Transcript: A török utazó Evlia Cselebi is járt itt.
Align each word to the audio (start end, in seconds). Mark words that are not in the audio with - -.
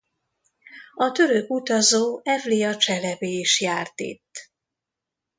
A 0.95 1.11
török 1.11 1.49
utazó 1.49 2.21
Evlia 2.23 2.77
Cselebi 2.77 3.39
is 3.39 3.61
járt 3.61 3.99
itt. 3.99 4.51